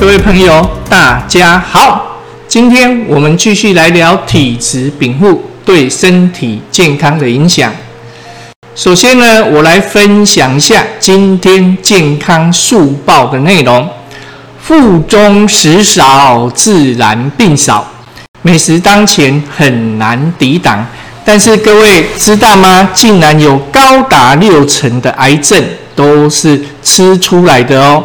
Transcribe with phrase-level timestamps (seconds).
[0.00, 2.16] 各位朋友，大家好！
[2.48, 7.70] 今天我们继续来聊体质禀赋对身体健康的影响。
[8.74, 13.86] 首先呢，我来分享一下今天健康速报的内容：
[14.62, 17.86] 腹中食少，自然病少。
[18.40, 20.82] 美食当前很难抵挡，
[21.26, 22.88] 但是各位知道吗？
[22.94, 25.62] 竟然有高达六成的癌症
[25.94, 28.02] 都是吃出来的哦。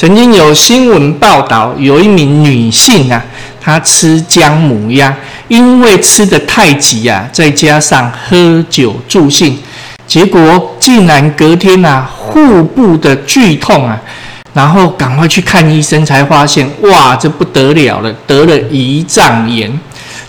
[0.00, 3.20] 曾经有新闻报道，有一名女性啊，
[3.60, 5.12] 她吃姜母鸭，
[5.48, 9.58] 因为吃的太急啊，再加上喝酒助兴，
[10.06, 14.00] 结果竟然隔天啊，腹部的剧痛啊，
[14.52, 19.68] 然后赶快去看医生，才发现哇，这不得了了，得了胰脏炎。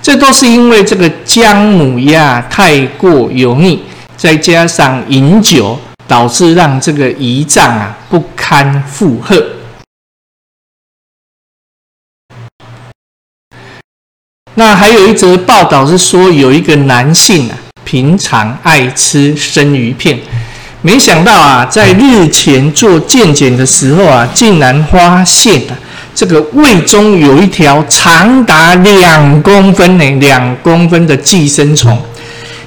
[0.02, 3.84] 这都是因为这个姜母鸭太过油腻，
[4.17, 9.39] 再加上饮酒，导致让这个胰脏啊不堪负荷。
[14.59, 20.19] 那还有一则报道是说，有一个男性啊，平常爱吃生鱼片，
[20.81, 25.80] 没想到啊，在日前做健检的时候啊，竟然发现啊，
[26.13, 31.97] 这个胃中有一条长达两公分呢，两公分的寄生虫。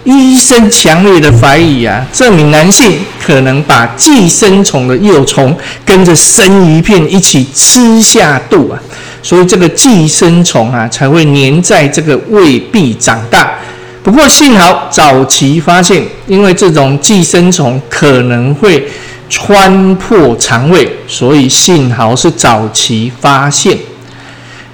[0.04, 5.54] 医生强烈的怀疑啊，这名男性可能把寄生虫的幼虫
[5.84, 8.80] 跟着生鱼片一起吃下肚啊。
[9.22, 13.54] 所以这个寄生虫啊，才会粘在这个胃壁长大。
[14.02, 18.88] 不过幸好早期发现，因为这种寄生虫可能会
[19.30, 23.78] 穿破肠胃，所以幸好是早期发现。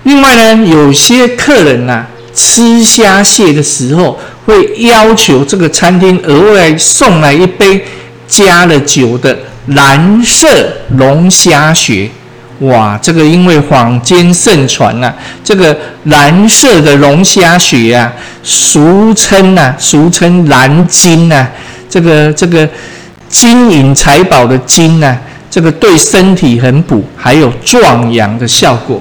[0.04, 7.84] 另外呢，有些客人呐吃虾蟹的时候，会要求这个餐厅额外送来一杯
[8.26, 10.48] 加了酒的蓝色
[10.96, 12.08] 龙虾血。
[12.60, 15.12] 哇，这个因为坊间盛传呐，
[15.44, 21.46] 这个蓝色的龙虾血啊，俗称呐，俗称蓝金呐，
[21.88, 22.68] 这个这个
[23.28, 25.16] 金银财宝的金呐，
[25.48, 29.00] 这个对身体很补，还有壮阳的效果。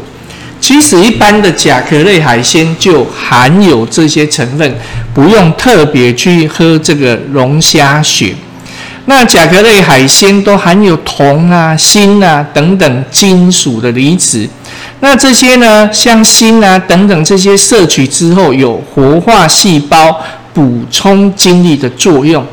[0.60, 4.76] 其实一般的甲壳类海鲜就含有这些成分，
[5.14, 8.36] 不用特别去喝这个龙虾血。
[9.10, 14.46] 那甲壳类海鲜都含有铜啊、锌啊等等金属的离子，
[15.00, 20.20] 那这些呢，像锌啊等等这些摄取之后，有活化细胞、
[20.54, 22.46] 补充精力的作用。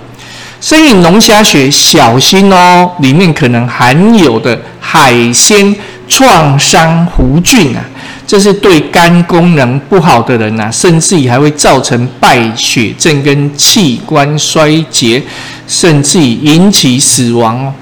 [0.61, 5.75] 生饮龙虾血，小心哦，里面可能含有的海鲜
[6.07, 7.83] 创伤弧菌啊。
[8.27, 15.23] 这是对肝功能不好的人呐，甚至于还会造成败血症跟器官衰竭，
[15.67, 17.73] 甚至引起死亡哦。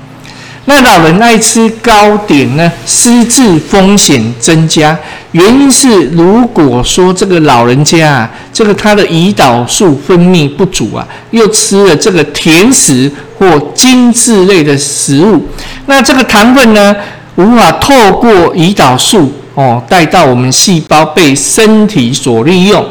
[0.65, 4.97] 那老人爱吃糕点呢，失智风险增加，
[5.33, 15.45] 原因是如果说这个老人家啊，这个他的胰岛素分泌不足啊，又吃了这个甜食或精致类的食物，
[15.87, 16.95] 那这个糖分呢，
[17.35, 19.33] 无法透过胰岛素。
[19.55, 22.85] 哦，带到我们细胞被身体所利用，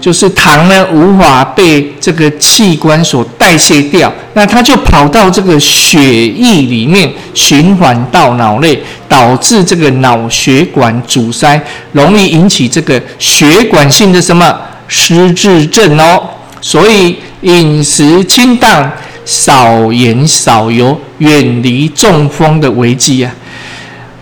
[0.00, 8.78] 就是糖呢无法被这个器官所代谢掉，那它就跑到这个血液里面循环到脑内，
[9.08, 11.58] 导致这个脑血管阻塞，
[11.92, 14.58] 容易引起这个血管性的什么
[14.88, 16.22] 失智症哦。
[16.60, 18.92] 所以饮食清淡，
[19.24, 23.32] 少盐少油，远离中风的危机啊。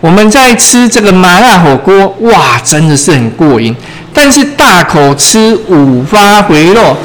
[0.01, 3.75] 我们在吃这个麻辣火锅，哇，真的是很过瘾。
[4.13, 6.97] 但是大口吃五花肥肉，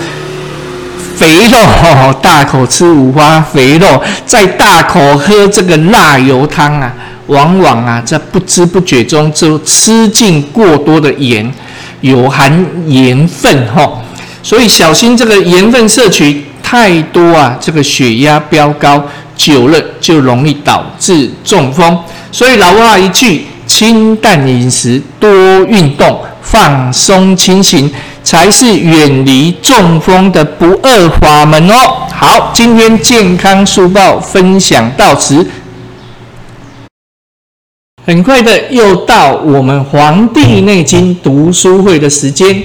[1.17, 1.59] 肥肉，
[2.21, 6.93] 大口吃五花肥肉，再大口喝这个辣油汤啊，
[7.27, 11.53] 往往啊，在不知不觉中就吃进过多的盐，
[12.01, 14.03] 有含盐分哈，
[14.43, 19.06] 所以小心这个盐分摄取太多啊，这个血压飙高，
[19.37, 21.99] 久了就容易导致中风。
[22.33, 25.31] 所以老话一句：清淡饮食，多
[25.67, 27.91] 运动，放松清醒，
[28.23, 32.06] 才是远离中风的不二法门哦。
[32.12, 35.47] 好，今天健康速报分享到此，
[38.06, 42.62] 很快的又到我们《黄帝内经》读书会的时间。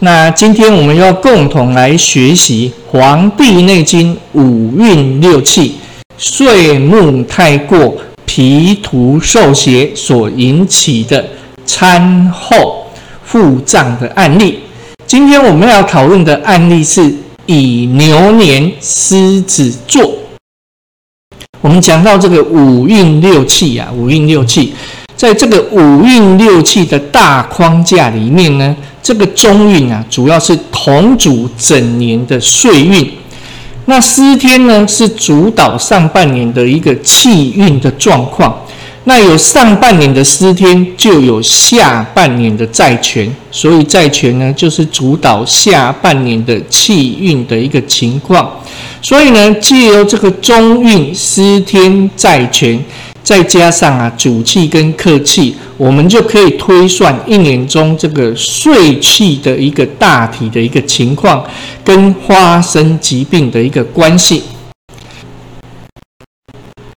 [0.00, 5.76] 那今天我们要共同来学习《黄帝内经》五运六气，
[6.20, 7.96] 岁木太过。
[8.32, 11.28] 脾土受邪所引起的
[11.66, 12.86] 餐后
[13.24, 14.60] 腹胀的案例，
[15.04, 17.12] 今天我们要讨论的案例是
[17.46, 20.14] 乙牛年狮子座。
[21.60, 24.72] 我们讲到这个五运六气啊，五运六气，
[25.16, 33.10] 在这个五运六气的大框架里面呢，这个中运啊，主要是同主整年的岁运。
[33.86, 38.56] 那司天呢，是主导上半年的一个气运的状况。
[39.04, 48.48] 那有上半年的司天，就有下半年的债权，所以债权呢，就是主导下半年的气运的一个情况。
[49.00, 52.78] 所以呢，借由这个中运司天债权。
[53.22, 61.44] 再加上啊，主气跟客气，我们就可以推算一年中这个岁气的一个大体的一个情况，
[61.84, 64.42] 跟发生疾病的一个关系。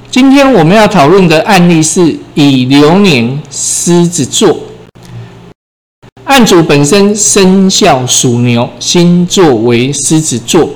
[0.10, 4.58] 今天我们要讨论的案例是乙流年狮子座，
[6.24, 10.70] 案主本身生肖属牛，星座为狮子座。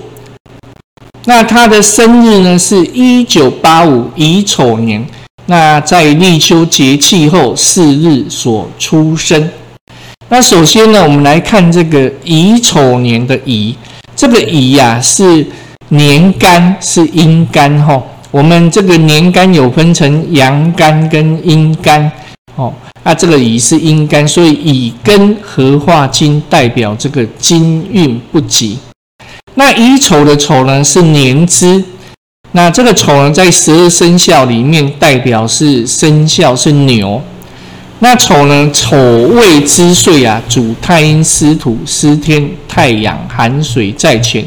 [1.25, 5.05] 那他的生日呢，是一九八五乙丑年。
[5.49, 9.49] 那在立秋节气后四日所出生。
[10.27, 13.73] 那首先呢，我们来看这个乙丑年的乙，
[14.13, 15.45] 这个乙呀是
[15.87, 18.03] 年干，是阴干哈。
[18.29, 22.11] 我们这个年干有分成阳干跟阴干
[22.57, 22.73] 哦。
[23.03, 28.77] 那这个乙是阴干，所以乙跟合化金，代表这个金运不吉。
[29.55, 31.81] 那乙丑的丑呢是年支。
[32.57, 37.21] 那这个丑呢，在十二生肖里面代表是生肖是牛。
[37.99, 38.97] 那丑呢，丑
[39.35, 44.43] 未之岁啊，主太阴司土司天太阳寒水在前。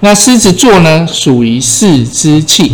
[0.00, 2.72] 那狮子座呢，属于四之气，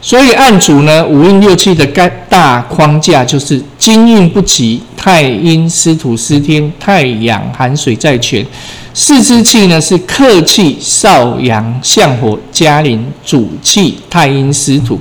[0.00, 8.46] 所以按主呢五运六气的概大框架就是金运不及，太阴司土司天太阳寒水在前。
[8.94, 15.00] 四支气呢是客气，少阳相火，嘉陵主气，太阴司土。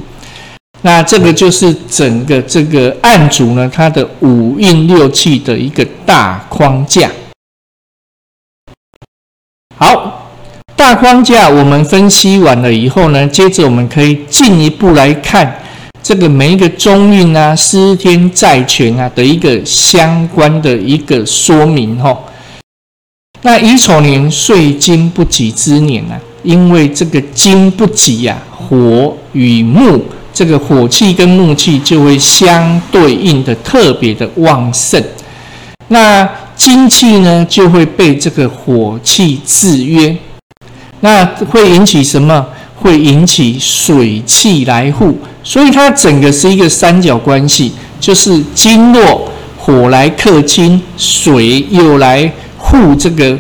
[0.82, 7.12] 那这个就是整个这个案组呢，它的五运六气的一个大框架。
[9.76, 10.30] 好，
[10.76, 15.62] 大框架我们分析完了以后呢，接着我们可以进一步来看
[16.02, 22.18] 这个每一个中运啊、司天债权啊的一个相关的一个说明哈。
[23.44, 26.16] 那乙丑年岁金不己之年呢？
[26.44, 30.04] 因为这个金不己呀，火与木
[30.34, 35.04] 这个火气跟木气就会相对应的特别的旺盛。
[35.88, 40.16] 那金气呢就会被这个火气制约，
[41.00, 42.46] 那会引起什么？
[42.76, 52.32] 会引起水气来护，所以它整个是一个三角关系，就是金弱火来克金，水又来。
[52.72, 53.38] 护这个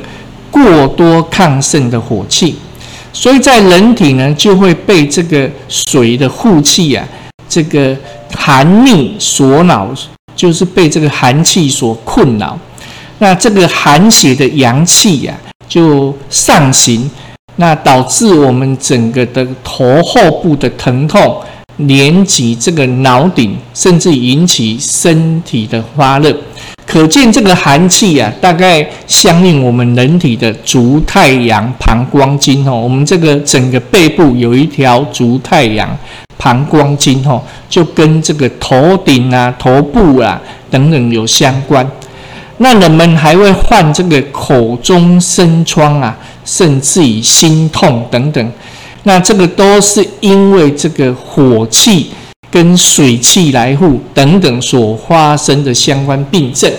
[0.51, 2.57] 过多亢盛的火气，
[3.13, 7.07] 所以在人体呢就会被这个水的护气啊，
[7.47, 7.95] 这个
[8.35, 9.87] 寒逆所恼，
[10.35, 12.59] 就是被这个寒气所困扰。
[13.19, 15.33] 那这个寒血的阳气呀
[15.69, 17.09] 就上行，
[17.55, 21.41] 那导致我们整个的头后部的疼痛，
[21.77, 26.35] 连及这个脑顶，甚至引起身体的发热。
[26.91, 32.77] 可见这个寒气啊，大概相应我们人体的足太阳膀胱经哦。
[32.77, 35.97] 我们这个整个背部有一条足太阳
[36.37, 41.89] 膀胱经哦，就跟这个头顶啊、头部啊等等有相关。
[42.57, 48.51] 那人们还会患这个口中生疮啊，甚至于心痛等等。
[49.03, 52.11] 那这个都是因为这个火气。
[52.51, 56.71] 跟水气来护等等所发生的相关病症。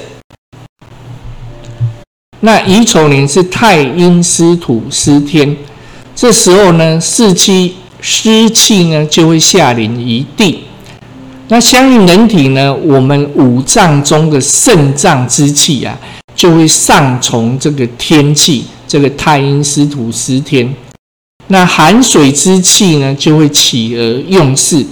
[2.40, 5.56] 那乙丑年是太阴司土司天，
[6.14, 10.64] 这时候呢，四气湿气呢就会下临一地。
[11.48, 15.96] 那相应人体呢，我们五脏中的肾脏之气啊，
[16.34, 20.74] 就会上从这个天气，这个太阴司土司天。
[21.48, 24.84] 那寒水之气呢，就会起而用事。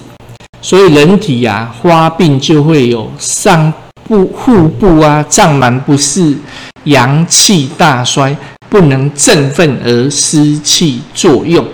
[0.63, 3.73] 所以人体呀发病就会有上
[4.05, 6.37] 部、腹部啊胀满不适，
[6.85, 8.37] 阳气大衰，
[8.69, 11.67] 不能振奋而失气作用。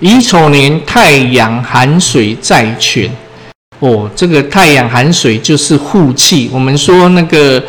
[0.00, 3.10] 乙丑年太阳寒水在泉，
[3.80, 6.50] 哦，这个太阳寒水就是护气。
[6.52, 7.60] 我们说那个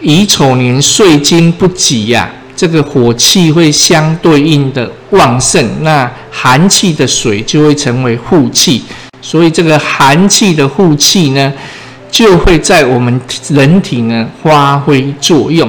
[0.00, 2.30] 乙丑年岁金不吉呀。
[2.62, 8.84] 这个火气会相对应的旺盛，那寒气的水就会成为护气，
[9.20, 11.52] 所以这个寒气的护气呢，
[12.08, 15.68] 就会在我们人体呢发挥作用。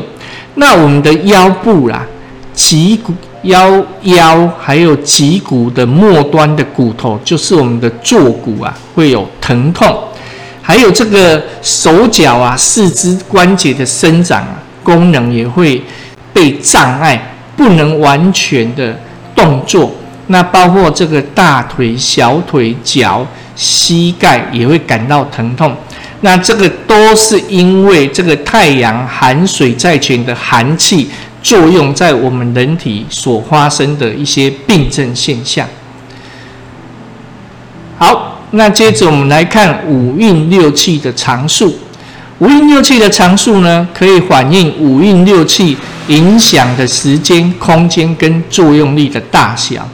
[0.53, 2.05] 那我们的腰部啦、
[2.53, 9.97] 脊骨、腰腰还有脊骨的末端的骨头，就是我们的坐骨啊，会有疼痛。
[10.61, 14.45] 还有这个手脚啊、四肢关节的生长，
[14.83, 15.81] 功能也会
[16.33, 18.99] 被障碍，不能完全的
[19.35, 19.91] 动作。
[20.27, 23.25] 那包括这个大腿、小腿、脚、
[23.55, 25.75] 膝盖也会感到疼痛。
[26.21, 31.09] 那这个都是因为这个太阳含水在泉的寒气
[31.41, 35.67] 作用在我们人体所发生的一些病症现象。
[37.97, 41.77] 好，那接着我们来看五运六气的常数。
[42.39, 49.87] 五运六气的常数呢，可以反映五运六气影响的时间、空间跟作用力的大小。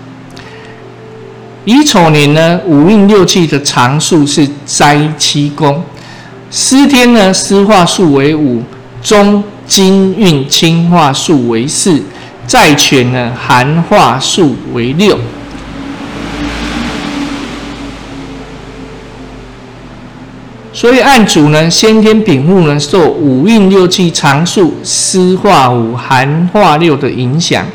[1.66, 5.84] 乙丑年呢，五运六气的常数是灾七宫。
[6.50, 8.60] 司天呢，湿化数为五；
[9.04, 12.02] 中金运清化数为四；
[12.48, 15.20] 在权呢，寒化数为六。
[20.80, 27.66] 所以按主呢，先天禀赋呢，受五运六气常数湿化五、寒化六的影响，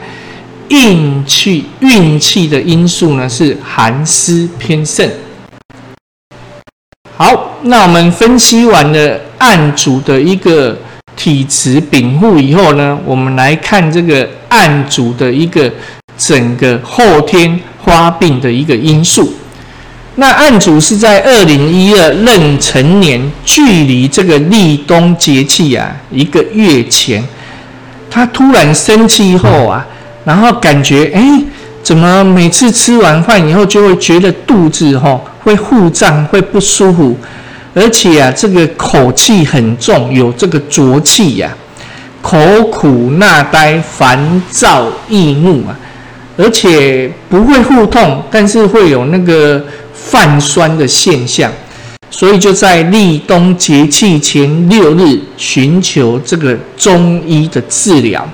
[0.68, 5.06] 运气运气的因素呢是寒湿偏盛。
[7.18, 10.74] 好，那我们分析完了案主的一个
[11.14, 15.70] 体质禀赋以后呢，我们来看这个案主的一个
[16.16, 19.30] 整个后天发病的一个因素。
[20.16, 27.22] 那案主是在二零一二壬辰年，距离这个立冬节气啊一个月前，
[28.08, 29.84] 他突然生气后啊，
[30.24, 31.22] 然后感觉哎，
[31.82, 35.20] 怎么每次吃完饭以后就会觉得肚子哈？
[35.42, 37.18] 会腹胀，会不舒服，
[37.74, 41.50] 而且啊，这个口气很重，有这个浊气呀，
[42.22, 42.38] 口
[42.70, 45.76] 苦、纳呆、烦躁、易怒啊，
[46.38, 49.62] 而且不会腹痛，但是会有那个
[50.10, 51.50] 泛酸的现象，
[52.10, 58.28] 所以就在立冬节气前六日寻求这个中医的治疗。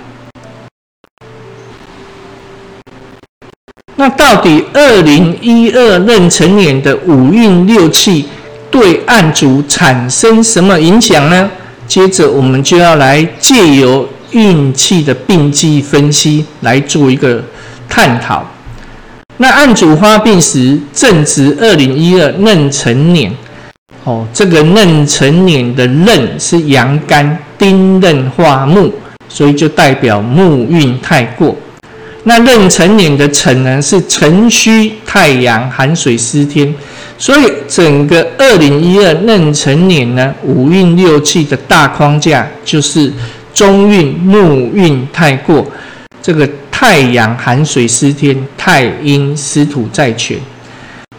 [3.96, 8.26] 那到底二零一二壬辰年的五运六气
[8.70, 11.50] 对案主产生什么影响呢？
[11.86, 17.42] 接着我们就要来借由运气的病机分析来做一个
[17.88, 18.44] 探讨。
[19.42, 23.34] 那案主发病时正值二零一二壬辰年，
[24.04, 28.92] 哦，这个壬辰年的壬是阳干丁壬化木，
[29.30, 31.56] 所以就代表木运太过。
[32.24, 36.74] 那壬辰年的辰呢，是辰戌太阳寒水司天，
[37.16, 43.10] 所以整个二零一二壬辰年呢，五运六气的大框架就是
[43.54, 45.66] 中运木运太过，
[46.20, 46.46] 这个
[46.80, 50.34] 太阳寒水司天，太阴湿土在权，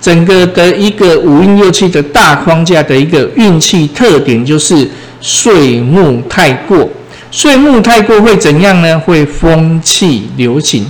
[0.02, 4.90] 整个的一个五运六气的大框架的一个运气特点就是
[5.22, 6.90] 岁木太过。
[7.30, 9.00] 岁木太过会怎样呢？
[9.02, 10.84] 会风气流行，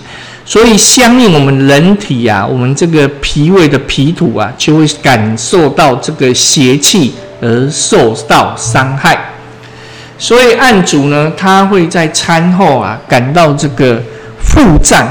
[0.46, 9.20] 所以相应我们人体啊，我们这个脾胃的脾土啊，就会感受到这个邪气而受到伤害。
[10.18, 14.02] 所以案主呢，他会在餐后啊，感到这个
[14.44, 15.08] 腹胀、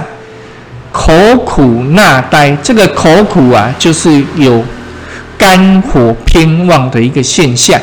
[0.93, 1.13] 口
[1.45, 2.57] 苦、纳呆。
[2.63, 4.63] 这个口苦啊，就是有
[5.39, 7.81] 肝火偏旺的一个现象。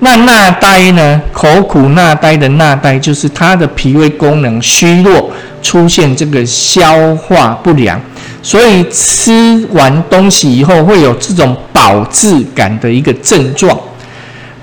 [0.00, 1.22] 那纳呆呢？
[1.32, 5.30] 口苦纳呆的纳呆，就是他的脾胃功能虚弱，
[5.62, 8.00] 出现这个消化不良，
[8.42, 13.78] 所以吃完东西以后会有这种饱滞感的一个症状。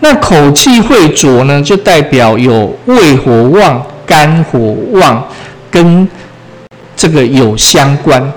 [0.02, 5.26] 那口气会浊呢，就代表有胃火旺、肝火旺，
[5.70, 6.08] 跟
[6.96, 8.32] 这个有相关。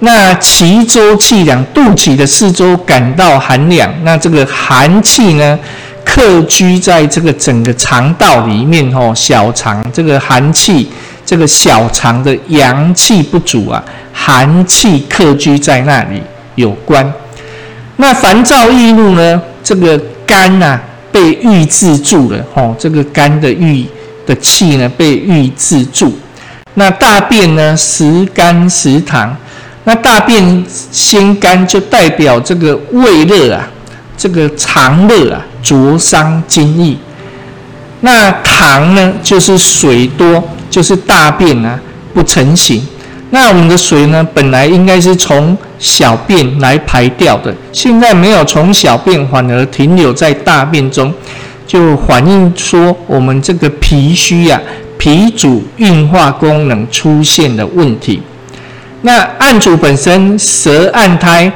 [0.00, 5.58] 那脐周气凉，肚脐的四周感到寒凉，那这个寒气呢？
[6.04, 10.88] 客居在这个整个肠道里面，哦，小肠这个寒气，
[11.26, 13.82] 这个小肠的阳气不足啊，
[14.12, 16.22] 寒气客居在那里
[16.54, 17.12] 有关。
[17.96, 19.42] 那烦躁易怒呢？
[19.64, 20.80] 这个肝呐
[21.10, 23.84] 被郁滞住了，吼，这个肝的郁
[24.24, 26.16] 的气呢被郁滞住。
[26.76, 29.36] 那大便呢食甘食糖，
[29.84, 33.68] 那大便先干就代表这个胃热啊。
[34.18, 36.96] 这个肠热啊，灼伤津液。
[38.00, 41.78] 那糖呢，就是水多，就是大便啊
[42.14, 42.82] 不成形。
[43.28, 51.12] 那我们的水呢，本来应该是从小便来排掉的，现在没有从小便，反而停留在大便中，
[51.66, 54.58] 就反映说我们这个脾虚啊
[54.98, 58.22] 脾主运化功能出现的问题。
[59.02, 61.52] 那案主本身舌暗苔，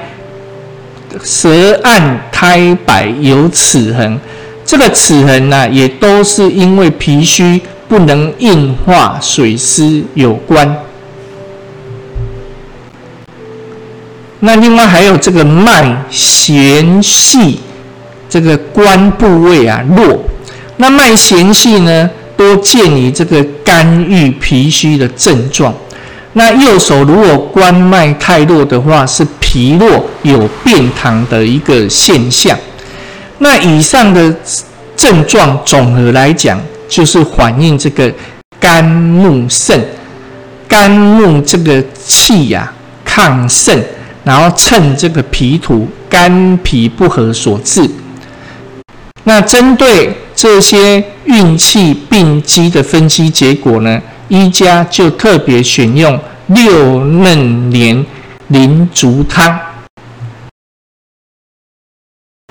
[1.25, 4.19] 舌暗苔白有齿痕，
[4.65, 10.77] 这个齿痕呢，也都是因为脾虚不能运化水湿有关。
[14.41, 17.61] 那另外还有这个脉弦细，
[18.29, 20.23] 这个关部位啊弱。
[20.77, 22.09] 那脉弦细呢，
[22.41, 25.75] 多见于这个肝郁脾虚的症状。
[26.33, 32.57] 那右手如果关脉太弱的话，是脾弱有便溏的一个现象。
[33.41, 34.35] 那以上的
[34.97, 38.11] 症状总和来讲，就是反映这个
[38.59, 39.79] 肝木盛，
[40.67, 42.73] 肝木这个气呀
[43.07, 43.79] 亢盛。
[44.25, 47.87] 然后趁这个脾土肝脾不和所致。
[49.25, 58.07] 那针对这些运气病机的分析结果呢，医家就特别选用六嫩年
[58.49, 59.61] 灵竹汤。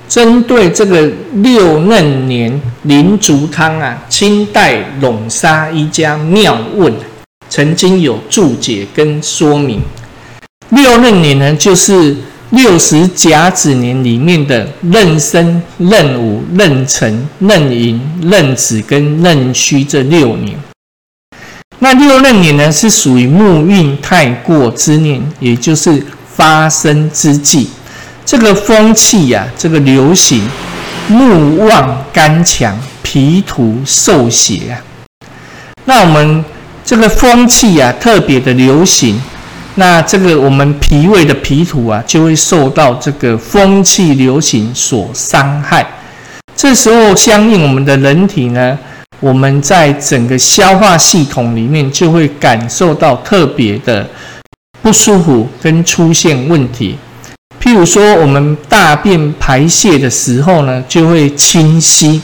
[0.08, 6.94] 针对这个六嫩年灵竹汤啊，清代陇沙医家妙问
[7.50, 9.82] 曾经有注解跟说明。
[10.70, 12.16] 六壬年呢，就是
[12.52, 20.58] 六十甲子年里面的壬申、壬午、壬辰、壬寅、壬子跟壬戌这六年。
[21.78, 27.70] 那六壬年呢，是属于木运太过之年，也就是发生之际。
[28.26, 30.42] 这个风气呀，这个流行
[31.08, 34.82] 木旺肝强，脾土受邪啊。
[35.86, 36.44] 那我们
[36.84, 39.22] 这个风气呀，特别的流行。
[39.80, 45.88] 那这个我们脾胃的脾土啊，就会受到这个风气流行所伤害。
[46.54, 48.78] 这时候，相应我们的人体呢，
[49.22, 54.06] 我们在整个消化系统里面就会感受到特别的
[54.82, 56.98] 不舒服跟出现问题。
[57.64, 62.22] 譬如说，我们大便排泄的时候呢，就会清晰，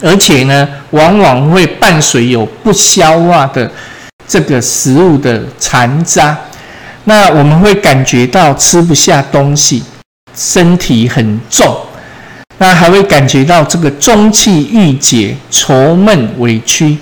[0.00, 3.68] 而且呢，往往会伴随有不消化的。
[4.26, 6.36] 这个食物的残渣，
[7.04, 9.82] 那我们会感觉到吃不下东西，
[10.34, 11.76] 身体很重，
[12.58, 16.96] 那还会感觉到这个中气郁结、愁闷委屈，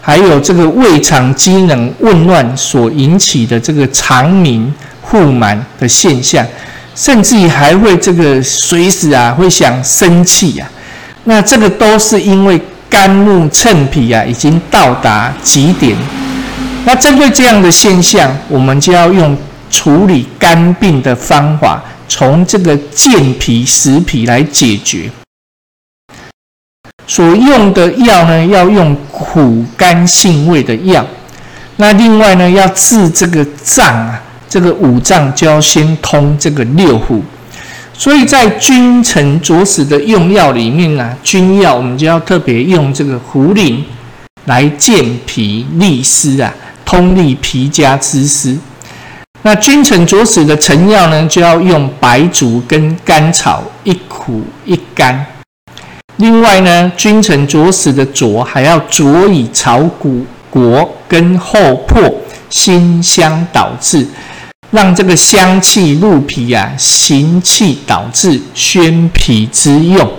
[0.00, 4.72] 还有这个胃肠机能紊乱所引起的这个肠鸣、
[5.04, 6.46] 腹满的现象，
[6.94, 10.70] 甚至于还会这个随时啊会想生气呀，
[11.24, 15.96] 那这个都是因为肝木趁脾啊已经到达极点。
[16.84, 19.36] 那针对这样的现象，我们就要用
[19.70, 25.10] 处理肝病的方法，从这个健脾食脾来解决。
[27.06, 31.04] 所用的药呢，要用苦甘性味的药。
[31.76, 37.20] 那另外呢，要治这个脏啊，这个五脏就要先通这个六腑。
[37.92, 43.82] 所以在君臣佐使的用药里面呢，君药我们就要特别用这个茯苓
[44.46, 46.52] 来健脾利湿啊。
[46.90, 48.58] 通利皮家之湿，
[49.42, 55.24] 那君臣佐使的成药呢，就要用白术跟甘草，一苦一甘。
[56.16, 64.04] 另外呢，君臣佐使的佐还要佐以草谷果跟厚朴，辛香导致，
[64.72, 70.10] 让这个香气入脾啊，行气导致宣脾之用。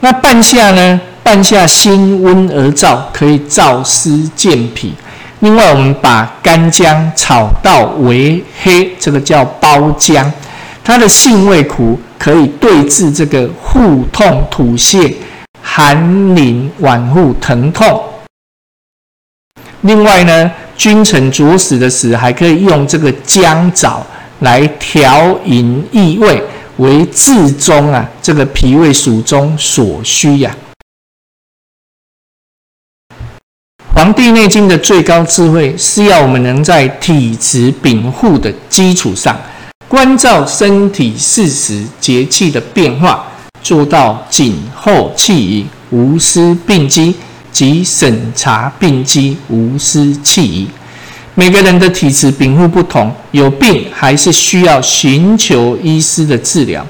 [0.00, 4.94] 那半夏呢，半夏辛温而燥，可以燥湿健脾。
[5.40, 10.32] 另外，我们把干姜炒到为黑，这个叫包姜，
[10.82, 15.12] 它的性味苦，可以对治这个腹痛、吐泻、
[15.60, 18.02] 寒凝、脘腹疼痛。
[19.82, 24.04] 另外呢，君臣佐使的使，还可以用这个姜枣
[24.40, 26.42] 来调营益胃，
[26.78, 30.50] 为治中啊，这个脾胃属中所需呀。
[33.96, 39.34] 《黄帝内经》的最高智慧是要我们能在体质禀赋的基础上，
[39.88, 43.24] 关照身体四时节气的变化，
[43.62, 47.14] 做到谨后气宜，无失病机
[47.50, 50.68] 及审查病机，无失气宜。
[51.34, 56.86] 每个人的体质禀赋不同，有病还是需要寻求医师的治疗。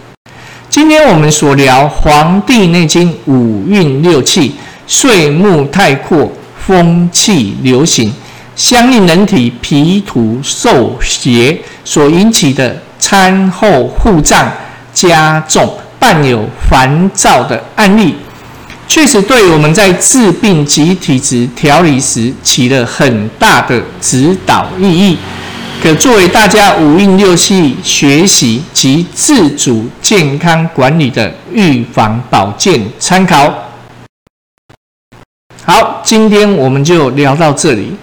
[0.69, 4.57] 今天我们所聊《黄帝内经》五运六气，
[4.89, 6.29] 岁木太阔。
[6.67, 8.13] 风气流行，
[8.57, 14.51] 相应人体脾土受邪所引起的餐后腹胀
[14.93, 18.17] 加重、伴有烦躁的案例，
[18.89, 25.17] 确实对我们在治病及体质调理时起了很大的指导意义，
[25.81, 33.66] 可作为大家五运六气学习及自主健康管理的预防保健参考。
[35.69, 37.97] 好，今天我们就聊到这里。